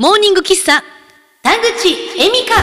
[0.00, 0.84] モーニング喫茶
[1.42, 2.54] 田口恵美香。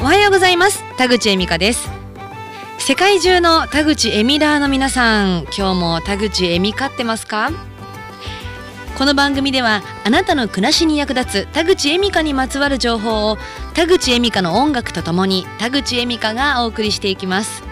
[0.00, 1.90] おはようございます田口恵美香です。
[2.78, 7.50] 世界中の田口恵美ラーの皆さん今日も田口恵美香ってますか？
[8.96, 13.38] この番組ではあなたの暮らしに役立つ田口恵美香にまつわる情報を
[13.74, 17.68] 田口恵美香の音楽とともに田口恵美香がお送りしていきます。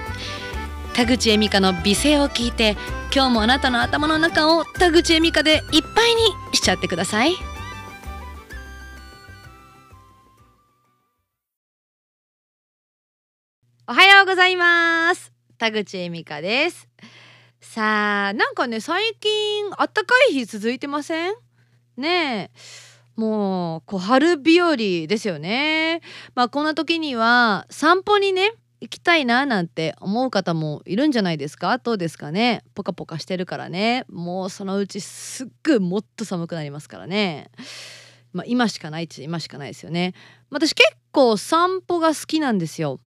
[0.98, 2.76] 田口恵美香の美声を聞いて
[3.14, 7.34] 今日もあなたの頭の中を田口恵美香でいっぱいにしちゃってください。
[13.86, 15.32] おはようございます。
[15.56, 16.88] 田口恵美香です。
[17.60, 21.34] さあなんかね最近あったかい日続いてません？
[21.96, 22.58] ねえ。
[23.14, 26.00] もう小春日和ですよね。
[26.34, 31.78] まあこんな時には散歩にね行きたいななんて思う方もいるんじゃないですか？
[31.78, 32.62] どうですかね？
[32.74, 34.04] ポカポカしてるからね。
[34.08, 37.50] もうそのうちすっごいもっと寒くなりますからね。
[38.32, 40.14] まあ今しかないっち今しかないですよね。
[40.50, 43.00] 私結構散歩が好きなんですよ。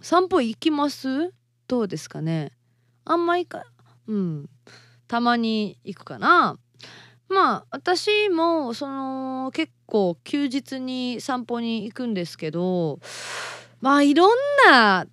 [0.00, 1.32] 散歩行きます？
[1.68, 2.52] どうですかね？
[3.04, 3.64] あんまいか
[4.06, 4.48] うん。
[5.08, 6.58] たまに行くかな。
[7.28, 13.00] まあ私もその結構休日に散歩に行くんですけど
[13.80, 15.06] まあいろんな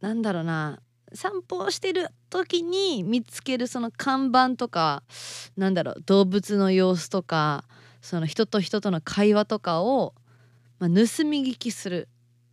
[0.00, 0.80] なんだろうな
[1.12, 5.02] 散歩をしてる時に見つけるその看板とか
[5.56, 7.64] なんだろう動物の様子とか
[8.02, 10.14] その人と人との会話とかを、
[10.78, 12.08] まあ、盗み聞きする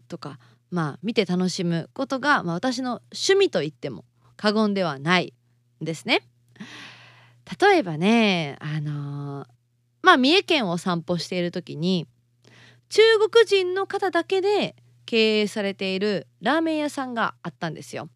[0.08, 0.40] とか
[0.72, 4.06] まあ見て楽しむことが、まあ、私の趣味と言っても
[4.36, 5.34] 過言ではない
[5.82, 6.22] んですね。
[7.62, 9.48] 例えばねあのー、
[10.02, 12.08] まあ三重県を散歩している時に
[12.90, 14.76] 中国人の方だけで
[15.06, 18.10] 経営されているラーメン屋さんがあったんですよ。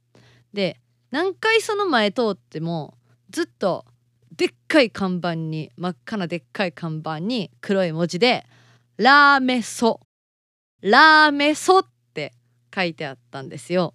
[0.53, 0.79] で
[1.11, 2.97] 何回その前通っても
[3.29, 3.85] ずっと
[4.35, 8.45] でっかい看板に真っ赤なでっかい看板に黒い文字で
[8.97, 9.99] 「ラーメソ」
[10.81, 12.33] 「ラーメソ」って
[12.73, 13.93] 書いてあったんですよ。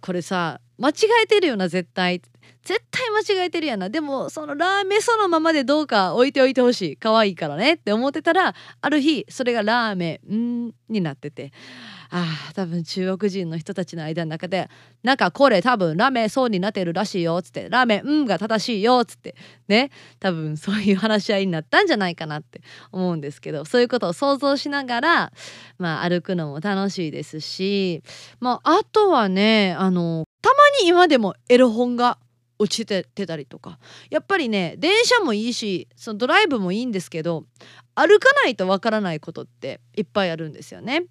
[0.00, 0.92] これさ間違
[1.24, 2.22] えてるよな絶対
[2.64, 3.88] 絶対間違えてるやな。
[3.88, 6.96] でもそのラーメンそのままでどうか置いておいてほしい。
[6.96, 7.74] 可愛いからね。
[7.74, 11.52] って思ってたらある日それがラーメンになってて。
[12.10, 14.70] ああ多分中国人の人たちの間の中で
[15.02, 17.36] なんかこれ多分ラーメンそうになってるらしいよ。
[17.36, 19.00] っつってラーメンうんが正しいよ。
[19.02, 19.34] っつって
[19.68, 19.90] ね。
[20.18, 23.66] 多分そういう話し合いになったんじゃないかなって思うんですけど。
[23.66, 25.32] そういうことを想像しながら
[25.78, 28.02] まあ歩くのも楽しいですし。
[28.40, 32.18] まああとはねあのたまに今でもエロ本が
[32.58, 33.78] 落ちててたりとか
[34.10, 37.44] やっぱりね電車もいいしそのドライブもいいんですけど
[37.94, 41.04] 歩かないとわからないことっていっぱいあるんですよね。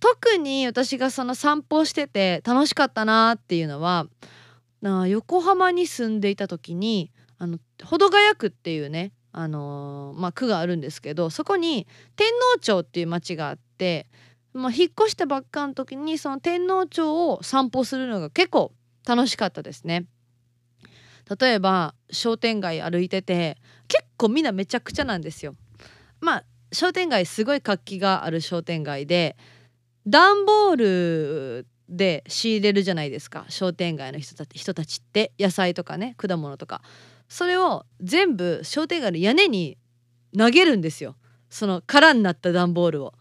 [0.00, 4.06] 特に私がその散歩してて楽しかったなっていうのは
[4.80, 11.86] な横浜に住んでいた時にあの保土ヶ谷区っていうねあのー、まあ、区があるんですけどそこに
[12.16, 14.06] 天王町っていう町があって、
[14.52, 18.72] まあ、引っ越したばっかの時にその天王町を散歩するのが結構
[19.06, 20.06] 楽しかったですね。
[21.38, 25.54] 例えば商店街歩いてて結構みんなめちゃくちゃなんですよ。
[26.20, 29.36] まあ商店街すごい活気がある商店街で
[30.06, 30.76] 段ボー
[31.62, 36.82] ルで仕入れるじゃないですか商店街の人た人たちって野菜とかね果物とか
[37.28, 39.78] それを全部商店街の屋根に
[40.36, 41.16] 投げるんですよ
[41.48, 43.14] その空になった段ボールを。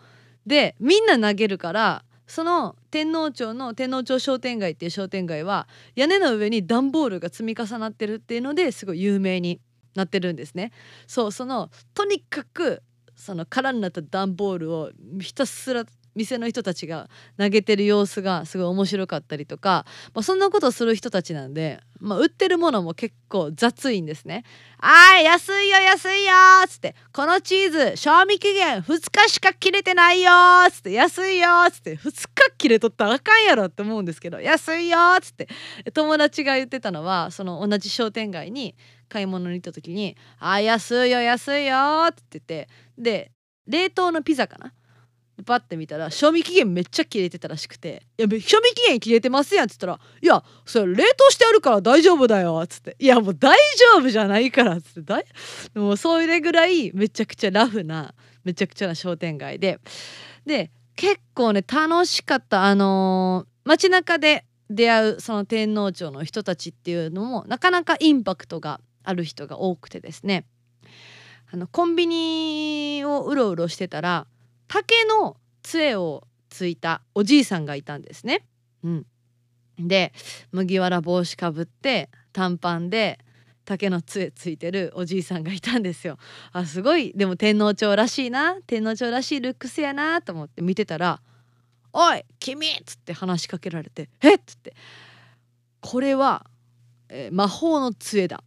[0.46, 9.60] でみんな投げるからその天皇町の天皇町商店街っていう商店街は屋根の上に段ボールが積み重なってるっていうのですごい有名に
[9.96, 10.72] なってるんですね。
[11.08, 12.84] そうそのとにかく
[13.16, 15.86] その空になった段ボールをひたすら
[16.20, 24.44] 店の人たちが投げてる様子がすごい面白かったりとか、まあ、そんなことする人たちなんで、まあ、売ってるものも結構雑いんですね。
[24.80, 26.34] あい安いよ安いよ
[26.66, 30.32] っつってこのチーズ賞味期限2日しか切れてないよ
[30.68, 35.48] っつって安いよっつって2日切れとったらあかんやろって思うんですけど安いよっつって
[35.94, 38.76] 友達が言ってたのはその同じ商店街に
[39.08, 43.32] 買い物に行った時に「あ安いよ安いよ」って言っててで
[43.68, 44.74] 冷凍のピザかな
[45.46, 53.58] パッて見たら賞味期限めっちゃ切れてたらしくて「いや賞味期限切れてますやん」っつったら「いやそれ冷凍してあるから大丈夫だよ」っつって「いやもう大
[53.94, 55.26] 丈夫じゃないから」っつってだい
[55.76, 58.14] もうそれぐらいめちゃくちゃラフな
[58.44, 59.80] めちゃくちゃな商店街で
[60.46, 70.46] で結構ね楽しかったあのー、街中で出会うその天皇町の人たちっていうのもなかなかインパクトがある人が多くてですね。
[71.52, 74.28] あのコンビニをうろうろしてたら
[74.70, 78.46] 竹の杖をついたおじいさんがいたんですね。
[78.84, 79.06] うん、
[79.80, 80.14] で
[80.52, 83.20] 麦わら帽子かぶって短パンで
[83.66, 86.18] 竹の杖ついてるおじいさんがいたんですよ。
[86.54, 91.20] あすごいでも天皇朝らしいな天皇朝らしいルックスやなと思って見てたら
[91.92, 94.76] 「おい君!」っつって話しかけられて「えっ!」つって
[95.82, 96.46] 「これは、
[97.10, 98.44] えー、魔法の杖だ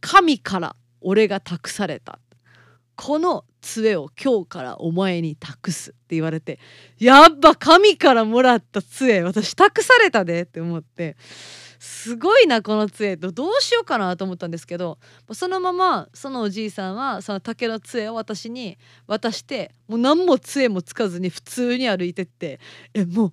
[0.00, 2.20] 神から俺が託された」
[2.94, 6.58] この杖を今日からお前に託すって言われて
[6.98, 11.16] やっぱ神からもらった杖私託されたでって思って
[11.78, 13.16] すごいなこの杖。
[13.16, 14.98] とどうしようかなと思ったんですけど
[15.32, 22.58] そのままそのおじいさんはその竹の杖を私に渡してもう何も杖もつかずに普通に歩いてって
[22.94, 23.32] えもう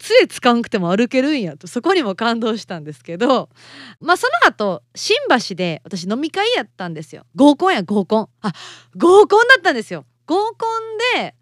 [0.00, 3.50] 杖つかんくても歩けるんやとそこにも感動したんですけど
[4.00, 5.16] まあその後新
[5.48, 7.26] 橋で私飲み会やったんですよ。
[7.36, 8.28] 合コンや合コン。
[8.40, 8.52] あ
[8.96, 10.06] 合コンだったんですよ。
[10.26, 10.66] 合コ
[11.14, 11.34] ンで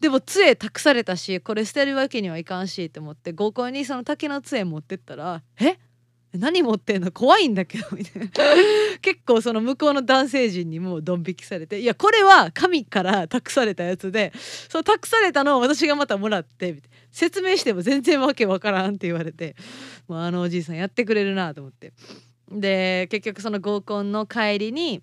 [0.00, 5.78] でも杖託されたしこれ捨てるわけにはいかんしって思って合コンにその竹の杖持ってったら「え？
[6.38, 7.12] 何持ってんの？
[7.12, 8.28] 怖いんだけど」みたいな。
[9.00, 14.32] 結構その向こうの男性陣にもうドン引きされて「いやこれは神から託されたやつで
[14.68, 19.54] その託されたのを私がまたもらって説明しても全然わけわからん」って言われて
[20.08, 21.92] もうあのおじいさんやってくれるなと思って。
[22.50, 25.02] で結局その合コンの帰りに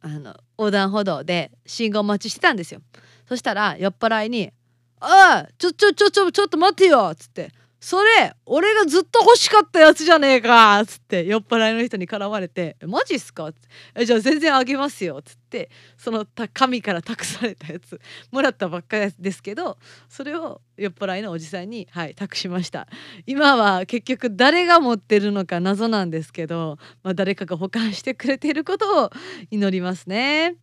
[0.00, 2.80] あの横断歩道で信号待ちしてたんですよ。
[3.28, 4.50] そしたら酔っ払いに
[5.00, 7.52] 「ああちょちょちょちょちょっと待ってよ」っつって
[7.84, 13.54] 「それ俺がずっと欲しかったやつじゃねえか」っつって酔っ払いの人に絡まれて「マジっすか?」っ
[13.94, 18.00] えじゃあ全然あげますよ」っつってその神から託されたやつ
[18.30, 19.76] もらったばっかですけど
[20.08, 22.88] それを酔っ払いのおじさんにはい託しました
[23.26, 29.10] 今は結局誰が持ってるのか謎なんですけど、まあ、誰かが保管してくれていることを
[29.50, 30.56] 祈りますね。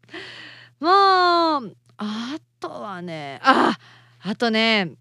[0.79, 3.77] もうあとはねあ
[4.23, 4.95] あとね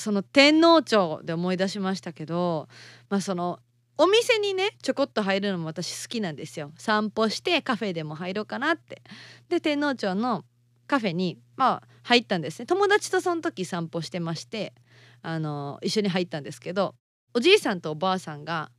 [0.00, 2.68] その天皇町で思い出しましたけど
[3.08, 3.60] まあその
[4.02, 6.72] お店にねちょこっと入るのも私好きなんですよ。
[6.78, 9.02] 散歩してカフェでも入ろうかなって。
[9.50, 10.44] で天皇町の
[10.86, 12.66] カフェにまあ入ったんですね。
[12.66, 14.72] 友達とその時散歩してまして
[15.20, 16.94] あの一緒に入ったんですけど
[17.34, 18.70] おじいさんとおばあさんが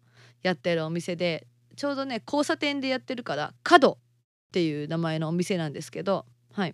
[0.42, 1.46] やってるお店で
[1.76, 3.98] ちょうどね交差点でやってるから角っ
[4.52, 6.74] ていう名前のお店なんですけどはい。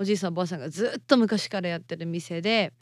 [0.00, 2.72] おじいさんおばあさんがずっと昔からやってる店で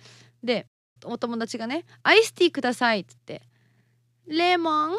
[0.43, 0.67] で
[1.05, 3.43] お友達がね「アイスティーください」っつって
[4.27, 4.97] 「レモン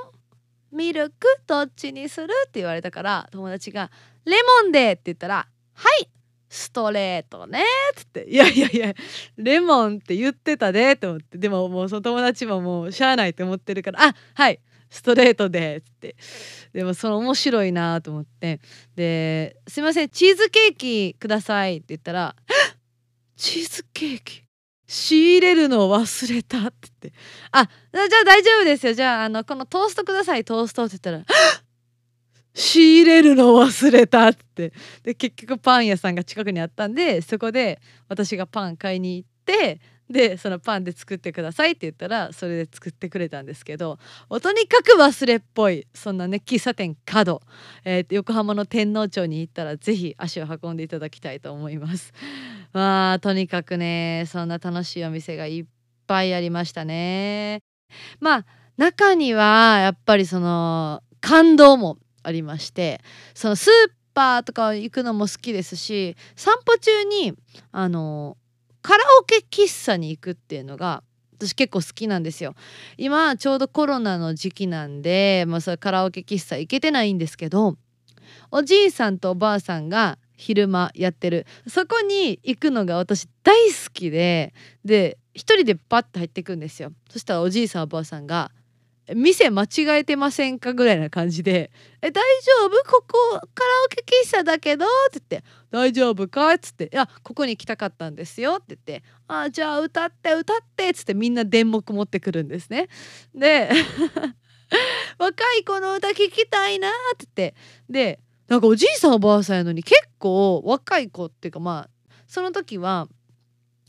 [0.72, 1.16] ミルク
[1.48, 3.92] どっちにする?」って言われたから友達が
[4.26, 6.10] 「レモンで」って言ったら「はい
[6.50, 7.62] ストレートね」
[7.94, 8.94] っつって「いやいやいや
[9.38, 14.60] レモンって言ってたで」と思ってでももうその友達ももうしゃあないと思ってるから「あはい
[14.90, 16.16] ストレートで」っつって
[16.74, 18.60] でもその面白いなと思って
[18.96, 22.36] で「すいませんチーズケーキください」って言ったら
[23.38, 24.49] 「チーズケーキ？
[24.92, 27.20] 仕入れるのを忘れた」って言って
[27.54, 28.94] 「あじゃあ大丈夫ですよ。
[28.94, 30.44] じゃああのこのトーストください。
[30.44, 31.38] トースト」って言ったら
[32.56, 34.74] 「仕入れるの忘れた」って。
[35.04, 44.00] で結局パン屋さんが近くにあったんでそこで私がパン買いに行ってでそのパンで作ってくださいって言ったらそれで作ってくれたんですけど
[44.42, 45.86] とにかく忘れっぽい。
[45.94, 47.44] そんなね喫茶店角、
[47.86, 52.12] えー、横浜の天皇町に行ったら是非足を運んでいただきたいと思います。
[52.74, 55.66] まあとにかくねそんな楽しいお店がいっ
[56.08, 57.62] ぱいありましたね。
[58.20, 58.46] まあ
[58.78, 63.02] 中にはやっぱりその感動もありまして
[63.34, 67.34] そのスーパーとか行くのも好きですし散歩中に
[67.72, 68.38] あの
[68.82, 72.54] カラオケ喫茶に行くっていうのが私結構好きなんですよ
[72.98, 77.76] 今ちょうどコロナの時期なんで、まあ、それカラオケ喫茶行けてないんですけど
[78.52, 81.46] おじいさんとおばあさんが昼間やってる。
[81.68, 84.54] そこに行くのが私大好きで
[84.86, 86.94] で一人でパッと入ってくんですよ。
[87.10, 88.52] そしたらおじいさんおばあさんが
[89.14, 89.68] 店間違
[90.00, 92.70] えてませんかぐらいな感じで「え大丈夫？
[92.90, 102.88] ここカラオケ喫茶だけど」って言って「大丈夫か?」っつって「いやここに来たかったんですよ」って言って「あじゃあ歌って歌って」っつってみんな電目持ってくるんですね。
[103.36, 103.70] で
[105.18, 107.56] 若い子の歌聞きたいなって言って
[107.90, 108.20] で
[108.50, 111.90] なんかおじいさんおばあさんやのに結構若い子っていうかまあ
[112.28, 113.08] その時は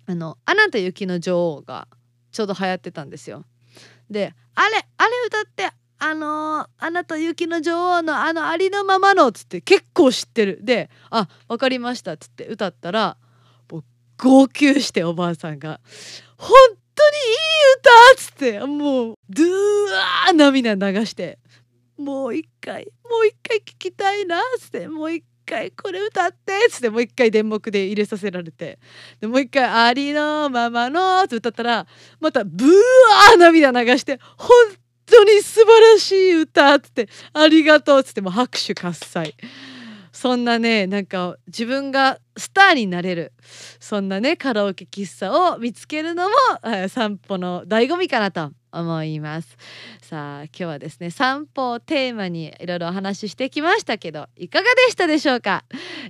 [0.07, 1.89] あの「アナと雪の女王」が
[2.31, 3.45] ちょうど流行ってたんですよ。
[4.11, 13.17] であれあれ歌ってあのー、アナと雪の女王のあのありのままの」っつって結構知ってるで「あ分かりました」っつって歌ったら
[14.23, 15.81] 号泣しておばあさんが
[16.37, 16.51] 「本
[16.95, 17.35] 当にいい
[17.79, 21.39] 歌!」っつってもうドゥー涙流して
[22.01, 28.79] 「もう一回もう一回聞きたいな」っつって「もう一回これ歌って」っつってもう一回電目で入れさせられて
[29.21, 31.87] でもう一回「ありのままの」って歌ったら
[32.19, 34.51] またブワー涙流して「本
[35.07, 39.35] 当に素晴らしい歌」っつって「ありがとう」っつってもう拍手喝采。
[40.13, 43.33] そんなねなんか自分がスターになれる
[43.79, 46.35] そんなねカラオケ喫茶を見つけるのも
[46.89, 49.57] 散歩の醍醐味かなと思います。
[50.03, 55.65] さあ今日はですね散歩をテーマにいろいろお話ししてきましたけどいかがでしたでしょうか、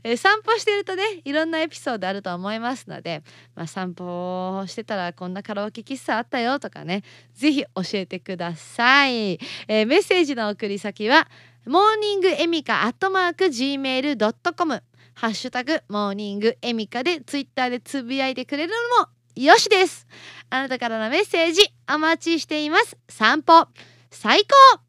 [0.05, 3.23] えー、散歩してるとねいろんなエピソードあると思いますので、
[3.55, 7.03] まあ、散歩してたらこんなカラオケ喫茶あったよとかね
[7.35, 9.33] 是非教えてください、
[9.69, 11.29] えー、メッセージの送り先は
[11.67, 14.83] モーニングエミカアットマーク Gmail.com
[15.15, 20.07] ハッシュタグモーニングエミカでツイッターでつぶやいてくれるのもよしです。
[20.51, 22.97] あなたからのメッセージお待ちしています。
[23.09, 23.69] 散歩。
[24.11, 24.81] 最高。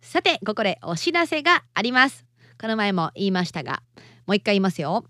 [0.00, 2.24] さてここでお知らせがあります。
[2.60, 3.82] この前も言いましたが
[4.26, 5.04] もう一回言いますよ。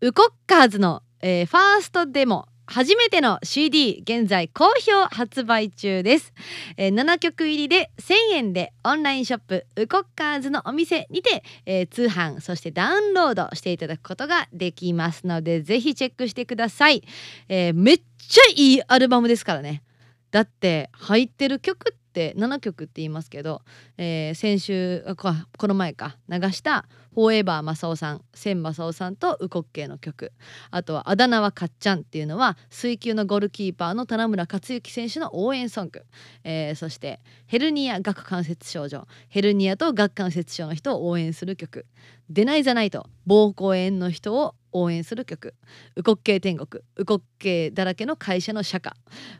[0.00, 2.46] ウコッカーズの、えー、ファーストデモ。
[2.72, 6.32] 初めての CD 現在好評発売中です、
[6.78, 17.02] えー、7曲入りで1000円でオンラインショップウコッカーズのお店にて、えー、通販そしてダウンロードしていただくことができますのでぜひチェックしてください、
[17.50, 19.82] えー、めっちゃいいアルバムですからね。
[20.30, 23.62] だって入ってる曲って7曲って言いますけど、
[23.96, 30.32] えー、先週この前か流したフォーエバー正雄さん千正雄さんとウコッケイの曲。
[30.70, 36.04] あとはあだ名はかっちゃんっていうのは水球のゴールキーパーの棚村克之選手の応援ソング、
[36.44, 41.86] えー、そしてヘルニア顎関節症状ヘルニアと顎関節症の人を応援する曲。
[42.30, 45.54] 出ないじゃないと膀胱炎の人を応援する曲
[45.96, 48.96] 「ウコッケイ天国」「ウコッケイだらけの会社の社歌」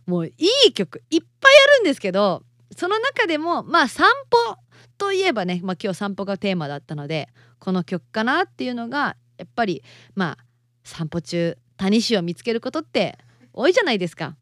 [0.07, 0.35] もうい
[0.67, 2.43] い曲いっぱいあるんですけど
[2.76, 4.59] その中でもまあ散歩
[4.99, 9.83] といえばね、まあ、今日散歩がテーマだったのでこの曲かなっていうのがやっぱり
[10.14, 10.45] まあ
[10.85, 13.19] 散歩中谷氏を見つけることって
[13.52, 14.37] 多いじゃないですか。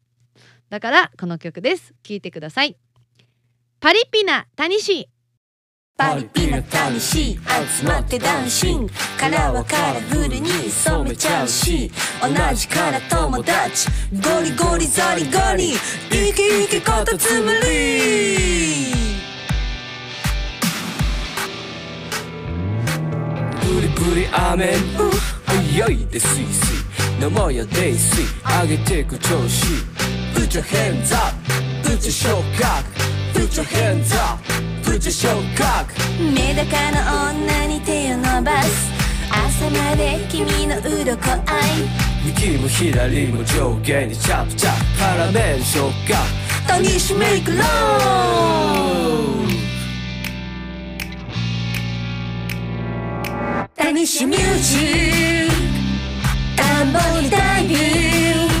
[0.69, 1.93] だからこの曲です。
[2.03, 2.77] 聴いてください。
[3.79, 5.09] パリピな谷氏
[5.97, 8.93] パリピな谷氏集まってダンシング。
[9.19, 13.87] カラーはカラフルに染めちゃうし同じから友達。
[14.11, 18.91] ゴリゴリザリガニイケイケカタツムリ
[23.95, 24.79] ブリアメン
[25.45, 26.73] 早いでスイス
[27.21, 27.23] イ。
[27.23, 28.25] 飲もうよデイスイ。
[28.63, 29.65] 上げてく調子
[30.33, 31.35] Put your hands up
[31.83, 35.93] Put your 昇格 Put your hands up Put your 昇格
[36.35, 36.97] メダカの
[37.31, 38.91] 女に手を伸ばす。
[39.31, 41.87] 朝まで君の鱗愛。
[42.25, 46.13] 右も左も上下にチャプチャプカラメル昇格
[46.67, 47.63] 谷しメイクロー
[53.77, 55.53] 谷しミュージック。
[56.57, 58.53] 田んぼにダイビング。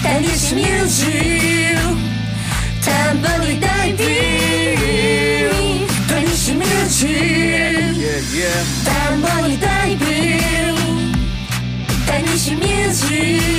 [0.00, 1.37] 谷しミュージック。
[8.84, 10.06] 但我有代表
[12.06, 13.57] 带你去面具